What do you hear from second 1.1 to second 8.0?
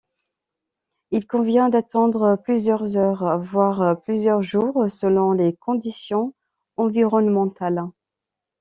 Il convient d'attendre plusieurs heures, voire plusieurs jours, selon les conditions environnementales.